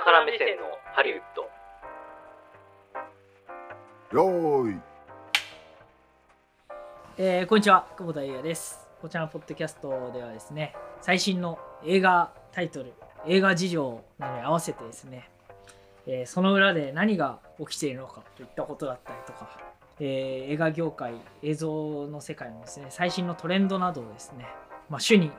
[0.00, 0.62] 下から目線の
[0.94, 1.42] ハリウッド。
[4.16, 4.80] よーい。
[7.18, 8.88] えーこんにちは久保田裕也です。
[9.02, 12.94] こちらのポッドキャストではですね最新の映画タイトル
[13.26, 15.28] 映画事情などに合わせてですね、
[16.06, 19.60] えーその裏で何が起きているのかといったことだったりとか、
[19.98, 24.46] えー映画業界映像の世界のですね最新のトレンドなどをですね、
[24.88, 25.30] まあ、主に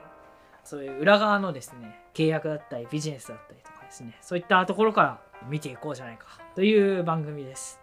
[0.63, 4.17] そういう裏側のですね契約だったりビジネスだったりとかですね。
[4.21, 7.79] そういったところから見ていこうじゃないかという番組です、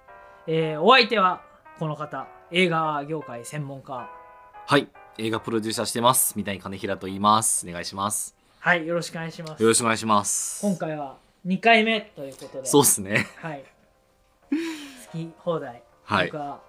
[0.47, 1.43] えーお相手は
[1.79, 4.09] この方映画業界専門家。
[4.67, 4.89] はい。
[5.19, 6.35] 映画プロデューサーしてます。
[6.37, 7.69] 三谷金平と言います。
[7.69, 8.35] お願いします。
[8.61, 8.87] はい。
[8.87, 9.63] よろしくお願いします。
[9.63, 10.67] よろしくお願いします。
[10.67, 12.67] 今回は2回目ということで。
[12.67, 13.27] そうっすね。
[13.37, 13.65] はい。
[14.51, 14.57] 好
[15.13, 16.27] き放題、はい。
[16.27, 16.61] 僕は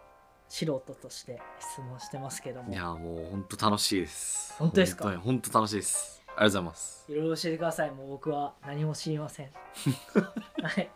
[0.47, 2.73] 素人として質問してますけども。
[2.73, 4.55] いやもう本当楽しいです。
[4.57, 5.17] 本当ですか？
[5.19, 7.05] 本当楽しいですありがとうございます。
[7.09, 7.91] いろいろ教えてください。
[7.91, 9.49] もう僕は何も知りません、
[10.63, 10.89] はい。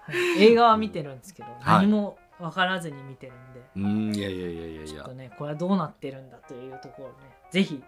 [0.00, 0.42] はい。
[0.42, 1.60] 映画は見てるんですけど、はい。
[1.60, 3.60] 何も分からずに見てるんで。
[3.76, 3.82] うー
[4.12, 4.86] んいやいやいやいやいや。
[4.86, 7.16] ちょっとねこれはどうなってるんだというところをね
[7.50, 7.84] ぜひ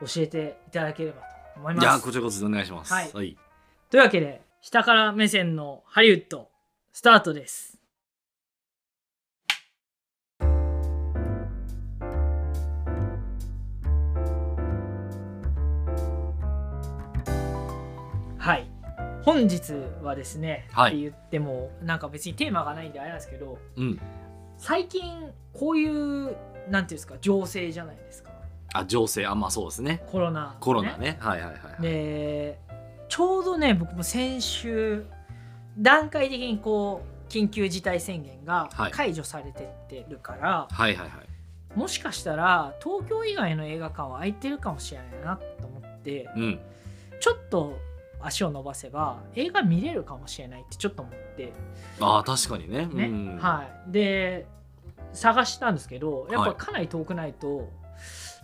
[0.00, 1.84] 教えていただければと思います。
[1.84, 2.92] いやこちらこそお願いします。
[2.92, 3.12] はい。
[3.12, 3.38] はい、
[3.88, 6.50] というわけで下から目線のハリウッド
[6.92, 7.73] スタートです
[19.24, 19.72] 本日
[20.02, 20.92] はですね、はい。
[20.92, 24.00] って言ってもなんか別にテーマがないんであれなんですけどうん。
[24.58, 26.36] 最近こういうなんてい
[26.80, 28.30] うんですか情勢じゃないですか。
[28.74, 29.26] あ情勢。
[29.26, 30.02] あまあそうですね。
[30.10, 31.16] コロナ、コロナね。
[31.20, 31.82] はいはいはいはい。
[31.82, 32.58] で
[33.08, 35.06] ちょうどね僕も先週
[35.78, 38.92] 段階的にこう緊急事態宣言がはい。
[38.92, 41.78] 解除されてってるから、はいはいはい。
[41.78, 46.60] もしかしたら東京以外の映画館は空いてるかもしれないなと思ってうん。
[47.20, 47.78] ちょっと
[48.24, 51.52] 足を伸ばせば映画見れるかもしれないってちょっと思って。
[52.00, 52.86] ああ確かにね。
[52.86, 53.38] ね、うん。
[53.38, 53.92] はい。
[53.92, 54.46] で
[55.12, 56.50] 探したんですけどやっはい。
[56.52, 57.70] ぱかなり遠くないと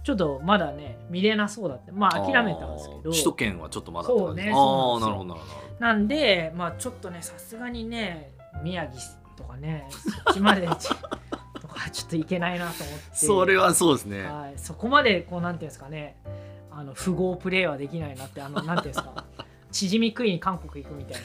[0.04, 3.10] ちょっとまだね見れなそうだってまあ諦めたんですけど。
[3.10, 5.80] 首都圏はちょっとまだそうねああなるほどなるほど。
[5.80, 9.00] なんでまあちょっとねさすがにね宮城
[9.36, 10.88] とかねそっちまでち
[11.60, 13.04] とかちょっといけないなと思って。
[13.16, 14.24] それはそうですね。
[14.24, 16.16] はい、そこまでこうなんていうんですかね
[16.70, 19.24] あの富豪プレイはできないなってあのなんていうんですか
[19.70, 21.22] 縮み食いに韓国行くみたい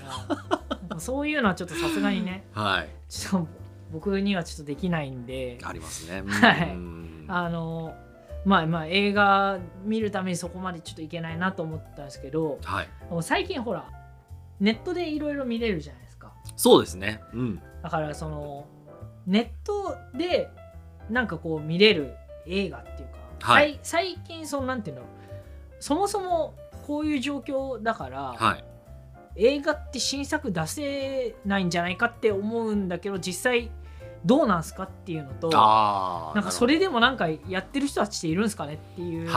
[0.89, 0.99] な。
[0.99, 2.45] そういうのはちょっとさすがにね。
[2.53, 2.89] はい。
[3.09, 3.47] ちょっと
[3.91, 5.57] 僕にはちょっとできないんで。
[5.63, 6.23] ありますね。
[6.27, 6.69] はい。
[6.69, 7.25] うん。
[7.27, 7.95] あの
[8.45, 12.87] まあまあ映画見るためにそこまでちょっといけないなと思ったんですけどはい。
[13.21, 13.89] 最近ほら
[14.59, 16.31] ネットでいろいろ見れるじゃないですか。
[16.55, 17.21] そうですね。
[17.33, 17.61] うん。
[17.81, 18.67] だからその
[19.25, 20.49] ネットで
[21.09, 23.07] なんかこう見れる映画っていう
[23.41, 23.79] か、はい。
[23.81, 25.03] 最近そのなんていうの
[25.79, 26.55] そもそも
[26.85, 28.63] こういう状況だから、はい。
[29.37, 33.69] 映画って新作出せないんじゃないかって思うんだけど実際
[34.23, 39.29] どうなんすかっていうのとなんかそれでもなんかやってる人たちっているんですかねっていう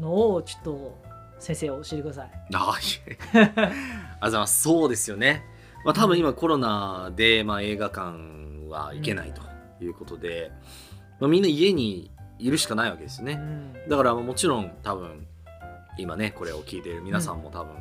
[0.00, 0.98] のをちょっと
[1.40, 2.30] 先生教えてください。
[2.54, 2.76] あ
[4.20, 4.62] あざいます。
[4.62, 5.44] そうですよね。
[5.84, 9.42] まあ多分今コロナで、まあ、映画館は行けないと
[9.82, 10.52] いうことで、
[11.18, 13.32] まあ、みんな家にいるしかないわけですよね。
[13.34, 13.88] うん。
[13.88, 15.26] だからもちろん多分
[15.98, 17.74] 今ねこれを聞いている皆さんも多分、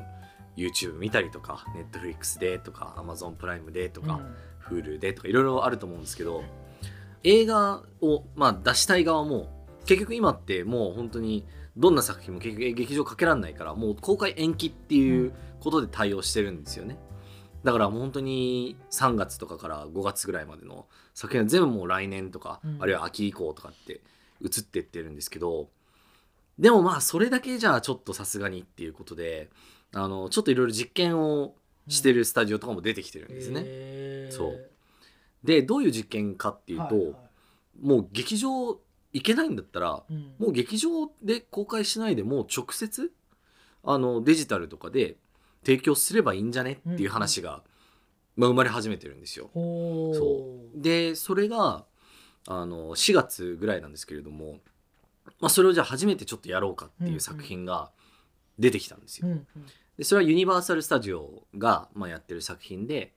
[0.57, 4.21] YouTube 見たりとか Netflix でとか Amazon プライムでとか、
[4.69, 6.43] Hulu でとかいろいろあると思うんですけど
[7.23, 9.49] 映画を、まあ、出したい側も
[9.85, 16.97] 結局今ってもう本当にどんな作品も結局劇場かけられないからもう公開延期っていうことで対応してるんですよね。
[17.63, 22.77] だからもう本当に3月とかから5月ぐらいまでの作品は全部もう来年とか、うん。
[22.79, 24.01] あるいは秋以降とかって
[24.41, 25.69] 移ってってるんですけど
[26.59, 29.49] でもまあそれだけじゃあちょっとさすがにっていうことで
[29.93, 31.55] あのちょっといろいろ実験を
[31.87, 33.61] してるスタジオとかも出てきてるんですね。
[33.63, 34.35] へー。
[34.35, 34.69] そう。
[35.43, 37.15] でどういう実験かっていうと、はいはい
[37.81, 38.77] もう劇場
[39.13, 40.33] 行けないんだったらうん。
[40.37, 43.13] もう劇場で公開しないでもう直接
[43.85, 45.15] あのデジタルとかで
[45.63, 47.63] 提供すればいいんじゃねっていう話が、
[48.35, 49.49] まあ、生まれ始めてるんですよ。
[49.53, 50.81] そう。
[50.81, 51.85] でそれが
[52.47, 54.57] あの4月ぐらいなんですけれども、
[55.39, 57.91] まあ、それをじゃあ初めてちょっ現ろうかっていう作品が
[58.57, 59.27] 出てきたんですよ。
[59.97, 63.13] でそれはユニバーサル・スタジオが、まあ、やってる作品で、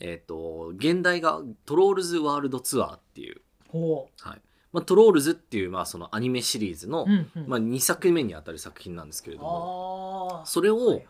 [0.00, 4.42] えっと原題が「Trolls World Tour」っていう、ほはい。
[4.72, 7.48] まあ、トロールズっていう、まあ、そのアニメシリーズの、う、うんうん。
[7.48, 11.06] まあ、2作目にあたる作品なんですけれどもそれを、はい。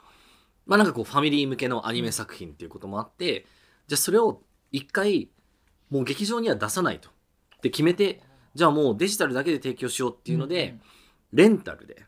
[0.64, 3.46] まあなんかこうファミリー向けのアニメ作品っていうこともあって、
[3.88, 5.30] じゃあそれを一回
[5.90, 7.08] もう劇場には出さないと。
[7.56, 8.22] って決めて
[8.58, 10.74] じゃあもうデジタルだけで提供しようっていうので、
[11.32, 12.04] レンタルで。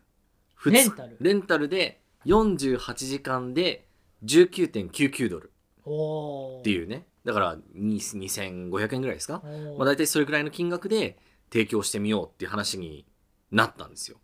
[0.66, 1.16] レンタル。
[1.20, 3.86] レンタルで48時間で
[4.24, 5.52] 19.99ドル。
[5.84, 7.06] おっていうね。
[7.24, 9.44] だからに2500円ぐらいですか、
[9.78, 11.18] まあ、大体それくらいの金額で
[11.52, 13.06] 提供してみようっていう話に
[13.52, 14.16] なったんですよ。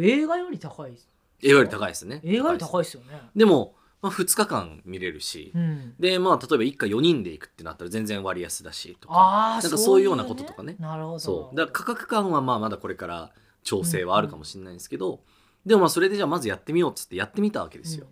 [0.00, 1.08] 映画より高いです。
[1.40, 2.20] 映画より高いですね。
[2.24, 3.20] 映画より高いですよね。
[3.36, 5.94] でも、まあ、2日間見れるし、うん。
[5.98, 9.58] でまあ例えば一家4人で行くってなったら全然割安だしとか。
[9.62, 10.76] なんかそういうようなこととかね。
[10.78, 11.18] なるほど。
[11.18, 11.56] そう。
[11.56, 13.30] だから価格感はまあまだこれから
[13.62, 15.20] 調整はあるかもしれないんですけど、
[15.64, 18.06] でもまあそれでじゃあまずやってみようっつってやってみたわけですよ、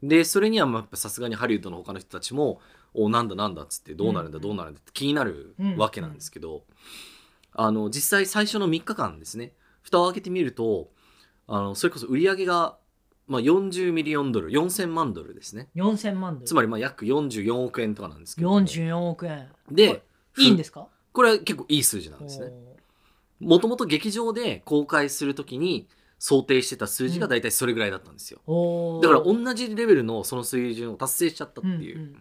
[0.00, 2.60] でそれにはまあやっぱさすがにハリウッドの他の人たちも
[2.94, 6.62] 「おなんだなんだ」っつってどうなるんだうんどうなるんだって気になるうんわけなんですけど、
[7.52, 9.54] あの実際最初の3日間ですね。
[9.82, 10.92] 蓋を開けてみると
[11.48, 12.78] あのそれこそ売り上げが、
[13.32, 15.68] まあ、40ミリオンドル4000万ドルですね。
[15.74, 16.46] うん、4000万ドル。
[16.46, 18.50] つまりまあ約44億円とかなんですけど。
[18.50, 19.48] も44億円。
[19.70, 20.02] で
[20.38, 20.86] いいんですか？
[21.12, 22.52] これは結構いい数字なんですね。
[23.40, 25.88] もともと劇場で公開するときに
[26.18, 29.02] 想定してた数字が大体それぐらいだったんですよ、おー。
[29.02, 32.14] だから同じレベルのその水準を達成しちゃったっていんう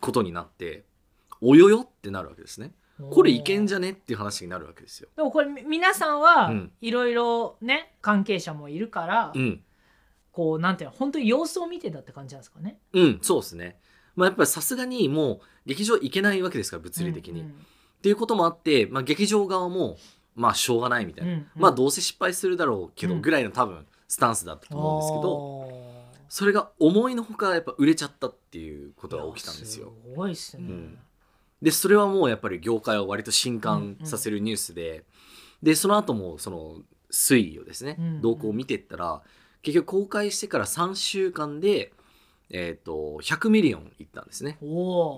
[0.00, 0.84] ことになって、
[1.42, 2.66] およよってなるわけですね。
[2.66, 5.10] うんこれいけんじゃねっていう話になるわけですよ。
[5.14, 6.72] でもこれみ皆さんはうん。
[6.80, 9.60] いろいろね関係者もいるから、うん
[10.36, 12.78] こうなんていうの本当に様子を見てたって感じなんですかね。
[12.92, 13.78] うんそうですね。
[14.16, 17.66] まあやっぱりさすがにもう劇場行けないわけですから物理的に、うん
[17.96, 19.96] っていうこともあって、まあ、劇場側も
[20.36, 21.46] まあしょうがないみたいな、うんうん。
[21.56, 23.22] まあどうせ失敗するだろうけどうん。
[23.22, 29.92] ぐらいの多分スタンスだったと思うんですけど、どそれが思いのほかやっぱ売れちゃったっていうことが起きたんですよ。
[30.04, 30.98] すごいっすね、うん。
[31.62, 35.04] でそれはもうやっぱり業界を割と震撼させるニュースで、
[35.62, 39.22] でその後もその推移をですね、うん動向を見ていったら
[39.66, 41.92] 結局公開してから3週間で、
[42.50, 44.58] えー、と100 million いったんですね。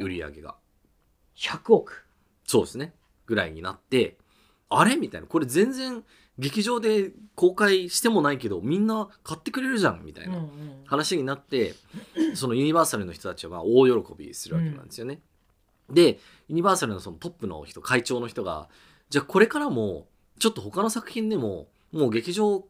[0.01, 0.55] 売り上げが。
[1.37, 2.07] 100億。
[2.47, 2.95] そうですね。
[3.27, 4.17] ぐらいになって
[4.71, 4.97] あれ？
[4.97, 5.27] みたいな。
[5.27, 6.03] これ全然
[6.39, 10.03] 劇場で公開してもないけどみんな買ってくれるじゃん。
[10.03, 10.51] みたいな、うんうん。
[10.87, 11.75] 話になって
[12.35, 15.21] そのユニバーサルの人たちはまあ大喜びするわけなんですよね。
[15.91, 16.19] で
[16.49, 18.71] ユニバーサルのそのトップの人会長の人が
[19.11, 20.07] じゃあこれからも
[20.39, 22.65] ちょっと他の作品でももう劇場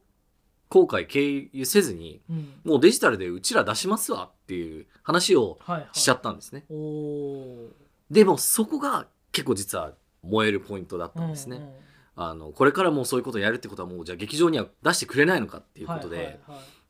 [0.69, 2.53] 公開経由せずにうん。
[2.63, 5.89] もうデジタルでうちら出しますわっていう話をはいはい。
[5.93, 6.65] しちゃったんですね。
[6.69, 7.69] おお
[8.09, 9.93] でもそこが結構実は
[10.23, 11.57] 燃えるポイントだったんですね。
[11.57, 11.71] うんうん。
[12.15, 16.37] あのこれからもうそういうことをやるってことはもうじゃあ劇場には出してくれないのかっていうことで、はいはい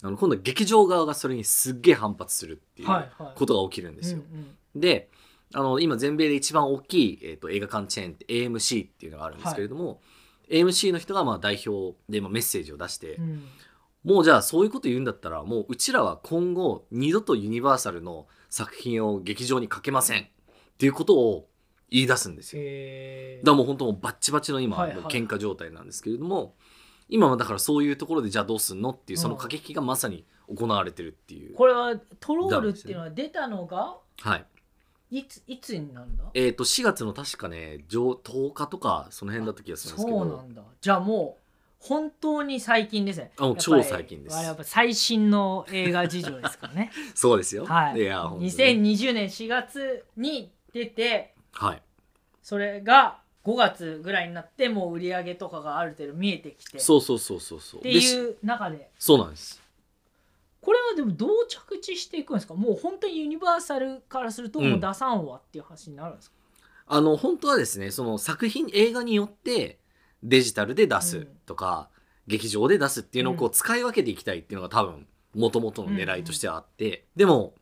[0.01, 3.33] あの今度は劇場側がそれにすっげえ反発するっていうはいはい。
[3.35, 4.19] ことが起きるんですよ。
[4.19, 4.79] うんうん。
[4.79, 5.09] で
[5.53, 9.99] あの今全米で一番大きい、えー、と映画館チェーンって AMC っていうのがあるんですけれども、
[10.49, 13.43] AMC の人がまあ代表でまあメッセージを出して、うん
[14.03, 20.25] もうじゃあそういうこと言うんだったらもううちらは今後二度とユニバーサルの作品を劇場にかけませんっ
[20.77, 21.47] ていうことを
[21.89, 22.63] 言い出すんですよ。
[22.63, 26.55] だからもう本当もうバッチバチの今、はいはいもう喧嘩状態なんですけれども
[27.09, 34.45] 今はだからそういうところでじゃあどうすんのっていうその駆け引きがまさに行われてるっていう、これはトロールっていうのは出たのがはい。
[35.11, 35.23] い。
[35.25, 36.23] ついつになるんだ？
[36.35, 40.19] えっ、と4月の確かね上10日とかその辺だった気がするんですけど。
[40.19, 40.61] そうなんだ。
[40.81, 41.48] じゃあもう
[41.79, 43.31] 本当に最近ですね。
[43.37, 44.37] あ超最近です。
[44.43, 46.91] やっぱ最新の映画事情ですからね。
[47.15, 48.01] そうですよ、はい。
[48.01, 48.51] や本当に。
[48.51, 51.81] 2020年4月に出てはい。
[52.41, 56.77] それが5月ぐらいになってもう売り上げとかがある程度見えてきて。
[56.77, 57.81] っそうそうそうそうそう。
[57.81, 58.91] てでしいう中で。
[58.99, 59.61] そうなんです。
[60.61, 62.53] これはでもどう着地していくんですか？
[62.53, 66.35] もう本当にユニバーサルからするともう出さんわっていう話になるんですか、
[66.87, 69.79] あの本当はですねその作品映画によって
[70.23, 71.89] デジタルで出すとか、
[72.27, 77.53] 劇場で出すっていうのをこうう使い分けていきたいっていうのが多分もともとの狙いとしてはあって、でも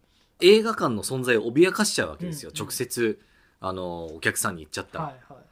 [0.42, 3.20] 映画館の存在を脅かしちゃうわけですよ、直接
[3.60, 5.06] あのお客さんに言っちゃったら。
[5.06, 5.44] はいはい。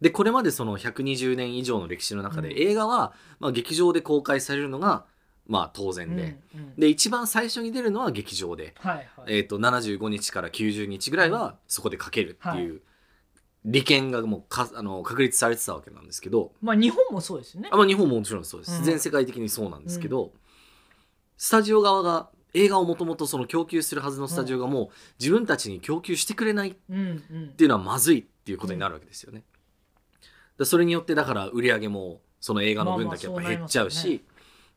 [0.00, 2.58] でこれまでその120年以上の歴史の中で、うん。
[2.58, 5.06] 映画は、まあ、劇場で公開されるのが、
[5.46, 6.74] まあ、当然で、うんうん。
[6.76, 9.06] で一番最初に出るのは劇場で、はいはい。
[9.28, 12.82] えー、と75日から90日ぐらいはそこでかけるっていう
[13.66, 17.68] 利権がもうかあの確立されてたわけなんですけど、まあ日本もそうですよね。
[17.72, 18.84] あまあ、日本ももちろんそうです、うん。
[18.84, 20.32] 全世界的にそうなんですけど、
[21.36, 27.48] スタジオ側が映画をもともとその供給するはずのスタジオがもう自分たちに供給してくれないっうんうん。
[27.56, 29.42] ていうのはまずいっていうことになるわけですよね。
[30.58, 34.24] でそれによってだから売り上げもその映画の分だけやっぱ減っちゃうし、まあまあそうなり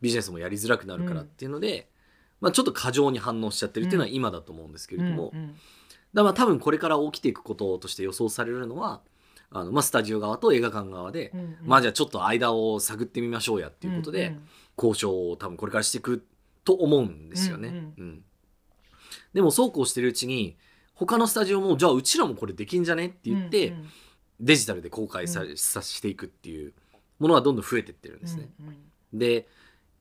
[0.01, 1.89] ビジネスもやりづらくなるからっていうので、
[2.41, 5.55] まあ、ちょっと過剰に反応しちゃってるっていうのは今だと思うんですけれども、うんうん
[6.13, 9.01] だまあ多分これから起きていくこととして予想されるのは
[9.51, 11.57] あの、まあ、スタジオ側と映画館側で、うんうん。
[11.63, 14.47] まあじゃあちょっと間を探ってみましょうやっていうことで、んん
[14.77, 16.25] 交渉を多分これからしていく
[16.63, 17.69] と思うんですよね。
[17.69, 18.23] うんうん。
[19.33, 20.57] でもそうこうしてるうちに
[20.93, 23.89] 他のスタジオもじゃあうちらもこれできんじゃねって言って、うんうん。
[24.39, 26.73] デジタルで公開さ,、さしていくっていう
[27.19, 28.49] ものがどんどん増えてってるんですね。
[28.61, 29.19] うんうん。
[29.19, 29.47] で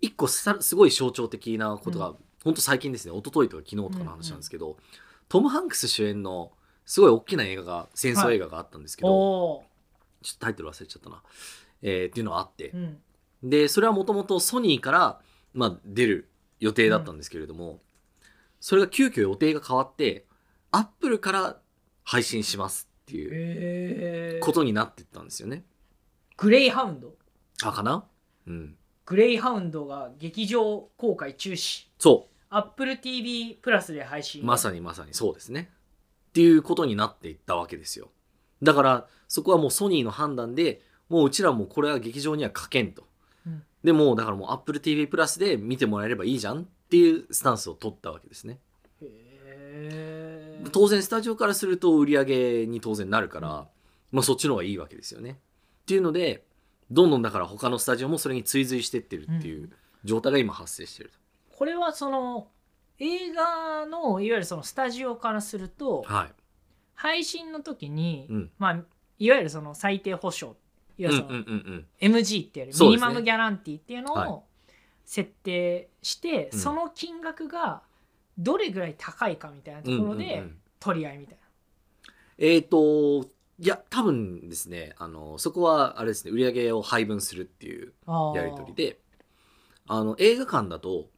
[0.00, 2.16] 一個さすごい象徴的なことが、うん。
[2.44, 3.16] ほんと最近ですね。
[3.16, 4.76] 一昨日とか昨日とかの話なんですけど、
[5.28, 6.52] トム・ハンクス主演の
[6.86, 9.64] すごい大きな映画が戦争映画があったんですけど、お
[10.22, 11.22] ちょっとタイトル忘れちゃったな、
[11.82, 12.72] えーっていうのがあって。
[12.72, 12.78] ー、う
[13.46, 13.50] ん。
[13.50, 15.20] でそれはもともとソニーから、
[15.54, 16.28] まあ、出る
[16.60, 17.80] 予定だったんですけれども、
[18.58, 20.26] それが急遽予定が変わって
[20.72, 21.60] アップルから
[22.04, 24.44] 配信しますっていうえー。
[24.44, 25.64] ことになってったんですよね。
[26.36, 27.14] グレイハウンド？
[27.62, 28.04] あかな？
[28.46, 28.76] うん。
[29.04, 31.86] グレイハウンドが劇場公開中止。
[31.98, 35.70] そ AppleTV プラスで配う信まさにまさにそうですね。
[36.30, 38.10] っていうことになっていったわけですよ。
[38.62, 43.04] だからそこはもうソニーの判断でもううちらもこれは劇場には書けんと。
[43.46, 48.58] うんでもうだからもう AppleTV プラスで見てもらえればいいじゃんっていうスタンスを取ったわけですね。
[50.72, 53.68] 当然スタジオからすると売り上げに当然なるから、
[54.10, 55.38] まあそっちの方がいいわけですよね。
[55.82, 56.44] っていうので
[56.90, 59.70] どんどんだから他のスタジオもそれに追随してってるっていう
[60.04, 61.12] 状態が今発生してる
[61.58, 62.46] これはその
[63.00, 66.12] 映画のいわゆるそのスタジオからするとと。
[66.14, 66.32] はい。
[66.94, 68.50] 配信の時に、うん。
[68.58, 68.80] まあ
[69.18, 70.54] いわゆるその最低保証
[70.96, 71.86] いわゆるうんうん。
[72.00, 74.44] MG っていうそうですねミニマムギャランティーっていうのはいを
[75.04, 77.82] 設定して、うんその金額が
[78.38, 81.38] どれぐらい高いかみたいなところうんうんうでん取り合いみたい
[82.38, 83.22] えっ、と、
[83.58, 88.14] いや、多分ですね、あの、そこはあれですね、売り上げを配分するっていうな。
[88.14, 89.00] あーやり取りで、
[89.88, 91.08] あの、映画館だと、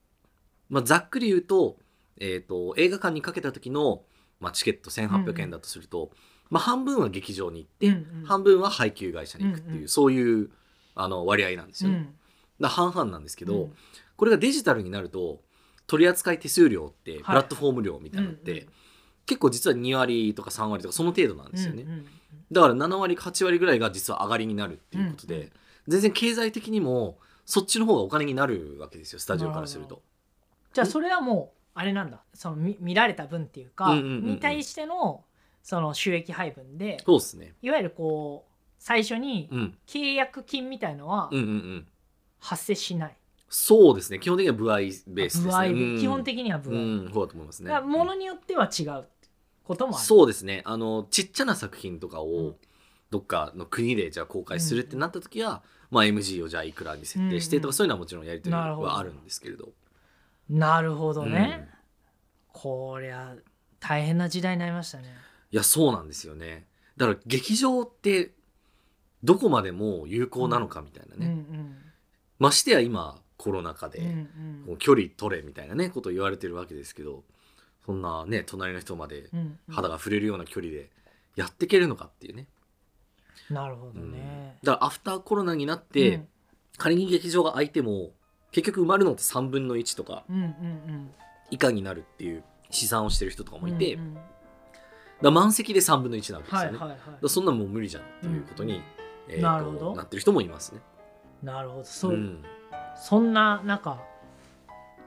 [0.70, 1.76] まあ、ざっくり言うと、
[2.18, 4.02] えっ、と、映画館にかけた時の、
[4.40, 6.10] まあ、チケット1800円だとすると、
[6.48, 8.26] まあ、半分は劇場に行って、うんうん。
[8.26, 9.88] 半分は配給会社に行くっていう、うんうん。
[9.88, 10.50] そういう
[10.94, 12.12] あの割合なんですよね。
[12.60, 12.68] うん。
[12.68, 13.72] 半々なんですけど、うん。
[14.16, 15.40] これがデジタルになると
[15.86, 18.66] 取扱手数料ってプラットフォーム料みたいなのって、うんうん。
[19.26, 22.06] 結構実は2割とか3割とかその程度なんですよね、うんうん
[22.52, 25.50] だから7割か8割ぐらいが実は上がりになるっていうことで、うんうん。
[25.86, 30.02] 全然経済的にもそっちの方がお金になるわけですよスタジオからすると。
[30.72, 32.22] じゃあそれはもうあれなんだ。
[32.34, 34.24] その見見られた分っていうか、うんうんうんうん。
[34.26, 35.24] に対しての
[35.62, 41.86] その収益配分でそうですね、いわゆるこう最初にうん、契約金みたいのはうんうんうん。
[42.38, 43.16] 発生しない、
[43.50, 44.18] そうですね。
[44.18, 45.50] 基本的には部合ベースですね。
[45.50, 46.00] 歩合で、うん。
[46.00, 47.10] 基本的には歩合、うん。
[47.12, 47.68] そうだと思いますね。
[47.68, 49.04] だからものによっては違う
[49.64, 50.06] こともある。
[50.06, 50.62] そうですね。
[50.64, 52.26] あのちっちゃな作品とかうん。
[52.26, 52.56] を
[53.10, 57.68] どっかの国でじゃあ公開するってなった時は、まあ、MG をじゃあいくらに設定してとか、うん。
[57.68, 59.68] うんそういうのはもちろんやり取りなるほどはあるんですけれど
[60.50, 61.68] なるほどね、うん。
[62.52, 63.36] こりゃ
[63.78, 65.14] 大変な時代になりましたね。
[65.52, 66.66] いやそうなんですよね。
[66.96, 68.32] だから劇場って
[69.22, 71.76] どこまでも有効なのかみたいなね、うん
[72.38, 74.76] ましてや今コロナ禍で、うんうん。
[74.78, 77.22] 距離取れみたいなねことを言われてるわけですけど
[77.84, 79.58] そんなね隣の人までうんうん。
[79.68, 80.90] 肌が触れるような距離で
[81.36, 82.48] やっていけるのかっていうね、
[83.50, 84.12] なるほどうん。
[84.12, 86.26] ね、だからアフターコロナになって、
[86.76, 88.10] 仮に劇場が空いても
[88.52, 90.24] 結局埋まるのって3分の1とか
[91.50, 94.16] 以下になるっていう試算をしてる人とかうんもいて、うん
[95.22, 95.34] うん。
[95.34, 98.82] 満席で3分の1なわけですよね、はいはいはだからそんなのもう無理じゃんっていうことに、うん
[99.28, 99.94] えーとなるほど。
[99.94, 100.80] なってる人もいますね。
[101.42, 101.84] いなるほど。
[101.84, 102.42] そう、ん。
[102.96, 103.98] そんな中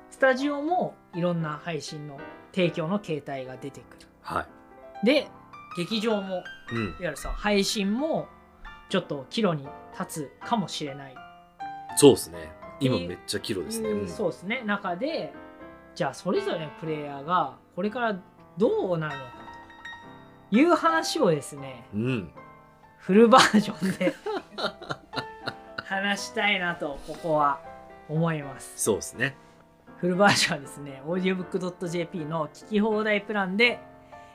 [0.10, 2.20] スタジオもいろんな配信の
[2.54, 4.08] 提供の形態が出てくる。
[4.22, 4.48] は
[5.04, 5.06] い。
[5.06, 5.28] で
[5.76, 8.28] 劇場もいわうん、ゆるその配信も
[8.90, 9.68] ちょっと岐路に
[10.00, 11.16] 立つかもしれない。
[11.98, 12.52] そうですね
[12.86, 13.90] 今めっちゃキロですね。
[13.90, 14.62] うんそうですね。
[14.66, 15.34] 中で
[15.96, 18.20] じゃあそれぞれのプレイヤーがこれから
[18.58, 19.32] どうなるのか。
[20.50, 22.32] という話をですねうん。
[22.98, 24.14] フルバージョンで
[25.84, 27.60] 話したいなとここは
[28.10, 28.74] 思います。
[28.82, 29.36] そうですね。
[29.98, 33.80] フルバージョンはですね audiobook.jp の聞き放題プランで、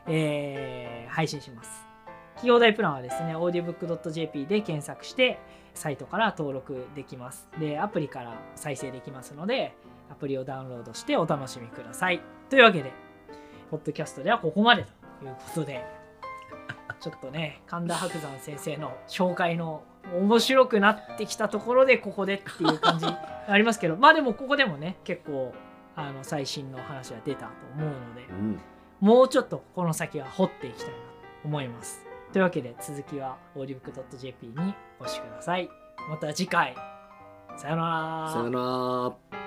[0.06, 1.84] えー配信します。
[2.36, 5.38] 聞き放題プランはですね audiobook.jp で検索して
[5.78, 7.48] サイトから登録できます。
[7.58, 9.74] でアプリから再生できますので
[10.10, 12.20] アプリをダウンロードしてお楽しみください。
[12.50, 12.92] というわけで
[13.70, 14.84] ポッドキャストではここまで
[15.20, 15.84] ということで
[17.00, 19.82] ちょっとね神田伯山先生の紹介の
[20.14, 25.52] 面白くなってきたところでここでっていう感じありますけど まあでもここでもね結構
[25.96, 28.60] あの最新の話が出たと思うのでうん。
[29.00, 30.98] もうちょっとこの先は掘っていきたいなと
[31.44, 35.68] 思いますというわけで続きは audiobook.jp にお越しください。
[36.10, 36.74] また次回。
[37.56, 38.32] さよなら。
[38.32, 39.37] さよなら。